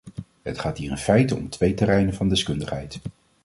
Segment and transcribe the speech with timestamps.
[0.41, 2.99] Het gaat hier in feite om twee terreinen van deskundigheid.